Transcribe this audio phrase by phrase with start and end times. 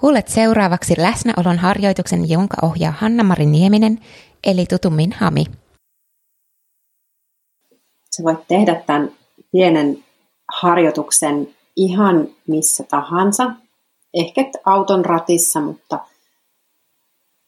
[0.00, 3.98] Kuulet seuraavaksi läsnäolon harjoituksen, jonka ohjaa Hanna-Mari Nieminen,
[4.44, 5.44] eli tutummin Hami.
[8.16, 9.10] Sä voit tehdä tämän
[9.52, 10.04] pienen
[10.60, 13.50] harjoituksen ihan missä tahansa.
[14.14, 15.98] Ehkä auton ratissa, mutta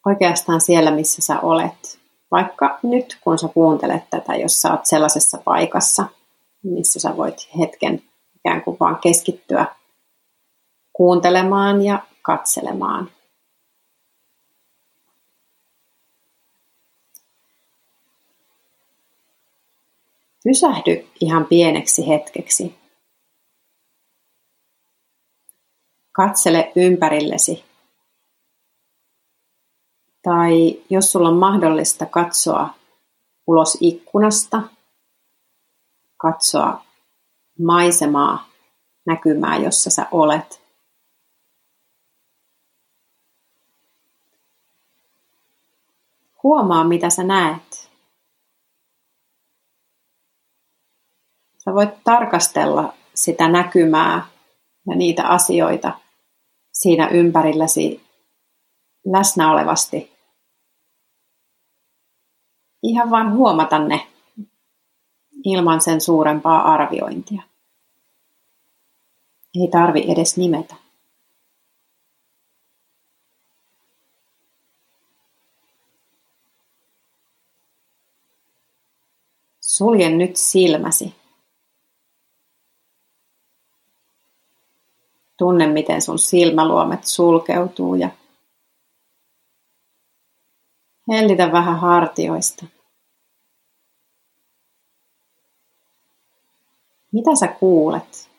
[0.07, 1.99] oikeastaan siellä, missä sä olet.
[2.31, 6.05] Vaikka nyt, kun sä kuuntelet tätä, jos sä oot sellaisessa paikassa,
[6.63, 8.03] missä sä voit hetken
[8.37, 9.67] ikään kuin vaan keskittyä
[10.93, 13.11] kuuntelemaan ja katselemaan.
[20.45, 22.75] Pysähdy ihan pieneksi hetkeksi.
[26.13, 27.65] Katsele ympärillesi.
[30.23, 32.75] Tai jos sulla on mahdollista katsoa
[33.47, 34.63] ulos ikkunasta,
[36.17, 36.85] katsoa
[37.59, 38.49] maisemaa,
[39.07, 40.62] näkymää, jossa sä olet.
[46.43, 47.91] Huomaa, mitä sä näet.
[51.59, 54.27] Sä voit tarkastella sitä näkymää
[54.87, 55.99] ja niitä asioita
[56.73, 58.07] siinä ympärilläsi
[59.05, 60.13] läsnä olevasti.
[62.83, 64.07] Ihan vain huomata ne
[65.45, 67.43] ilman sen suurempaa arviointia.
[69.61, 70.82] Ei tarvi edes nimetä.
[79.73, 81.15] Sulje nyt silmäsi.
[85.39, 88.11] Tunne, miten sun silmäluomet sulkeutuu ja
[91.09, 92.67] hellitä vähän hartioista.
[97.13, 98.31] Mitä sä kuulet?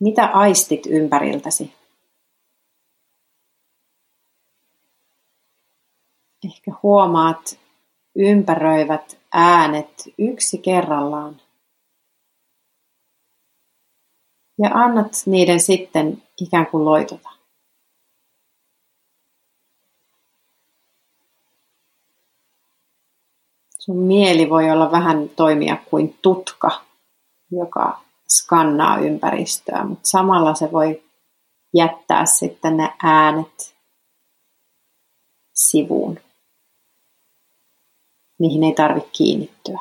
[0.00, 1.81] Mitä aistit ympäriltäsi?
[6.52, 7.58] Ehkä huomaat
[8.16, 11.40] ympäröivät äänet yksi kerrallaan.
[14.58, 17.28] Ja annat niiden sitten ikään kuin loitota.
[23.78, 26.70] Sun mieli voi olla vähän toimia kuin tutka,
[27.50, 31.02] joka skannaa ympäristöä, mutta samalla se voi
[31.74, 33.74] jättää sitten ne äänet
[35.54, 36.20] sivuun.
[38.42, 39.80] Niihin ei tarvitse kiinnittyä.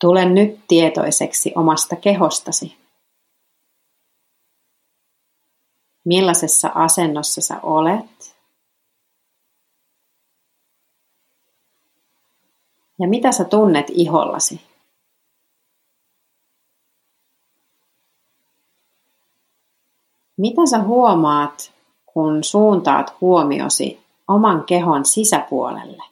[0.00, 2.76] Tule nyt tietoiseksi omasta kehostasi.
[6.04, 8.36] Millaisessa asennossa sä olet?
[12.98, 14.69] Ja mitä sä tunnet ihollasi?
[20.40, 21.72] Mitä sä huomaat,
[22.06, 26.02] kun suuntaat huomiosi oman kehon sisäpuolelle?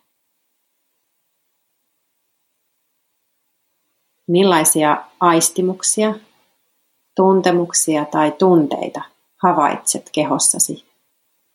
[4.27, 6.15] Millaisia aistimuksia,
[7.15, 9.03] tuntemuksia tai tunteita
[9.37, 10.87] havaitset kehossasi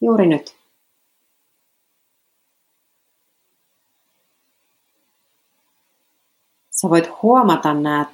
[0.01, 0.55] juuri nyt?
[6.69, 8.05] Sä voit huomata nämä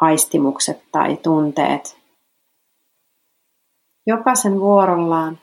[0.00, 2.03] aistimukset tai tunteet
[4.06, 5.38] jokaisen vuorollaan,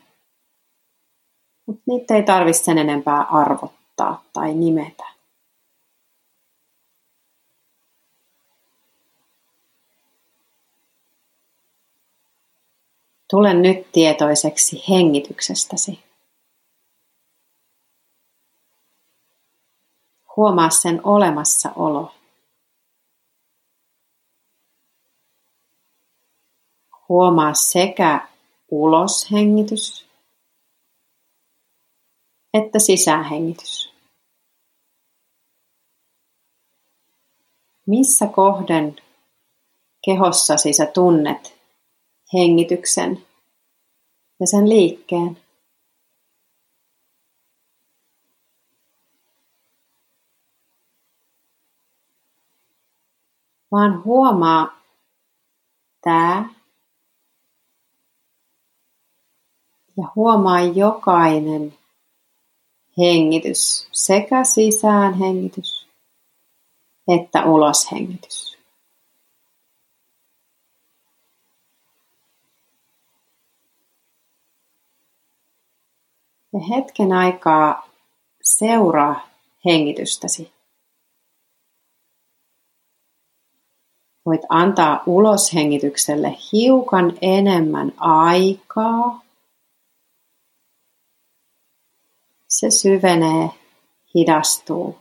[1.65, 5.03] mutta niitä ei tarvitse sen enempää arvottaa tai nimetä.
[13.29, 16.03] Tule nyt tietoiseksi hengityksestäsi.
[20.35, 22.13] Huomaa sen olemassaolo.
[27.09, 28.27] Huomaa sekä
[28.71, 30.11] uloshengitys
[32.53, 33.93] että sisäänhengitys.
[37.87, 38.95] Missä kohden
[40.05, 41.61] kehossasi sä tunnet
[42.33, 43.27] hengityksen
[44.39, 45.37] ja sen liikkeen?
[53.71, 54.81] vaan huomaa
[56.01, 56.60] tämä
[60.01, 61.73] ja huomaa jokainen
[62.97, 65.81] hengitys, sekä sisään hengitys
[67.07, 68.57] että ulos hengitys.
[76.53, 77.89] Ja hetken aikaa
[78.41, 79.29] seuraa
[79.65, 80.51] hengitystäsi.
[84.25, 89.21] Voit antaa uloshengitykselle hiukan enemmän aikaa.
[92.61, 93.49] Se syvenee,
[94.15, 94.97] hidastuu.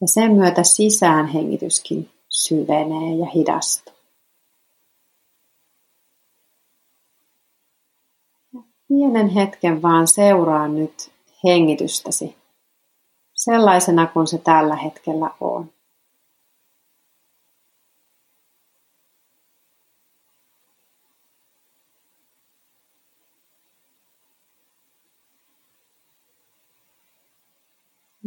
[0.00, 3.94] Ja sen myötä sisäänhengityskin syvenee ja hidastuu.
[8.88, 11.10] Pienen hetken vaan seuraa nyt
[11.44, 12.36] hengitystäsi
[13.34, 15.72] sellaisena kuin se tällä hetkellä on.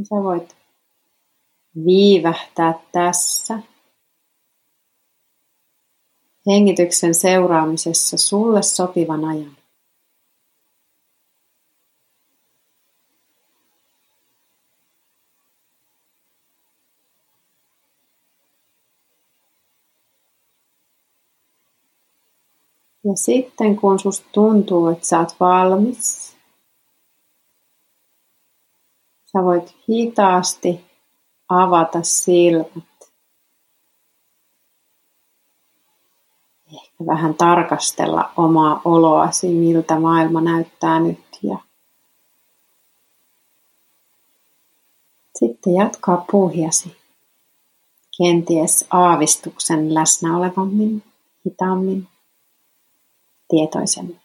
[0.03, 0.55] Sä voit
[1.85, 3.59] viivähtää tässä
[6.47, 9.57] hengityksen seuraamisessa sulle sopivan ajan.
[23.03, 26.38] Ja sitten kun susta tuntuu, että sä oot valmis,
[29.31, 30.85] sä voit hitaasti
[31.49, 32.83] avata silmät.
[36.73, 41.39] Ehkä vähän tarkastella omaa oloasi, miltä maailma näyttää nyt.
[41.43, 41.57] Ja
[45.35, 46.97] sitten jatkaa puhjasi.
[48.17, 51.03] Kenties aavistuksen läsnä olevammin,
[51.45, 52.07] hitaammin
[53.49, 54.19] tietoisemmin.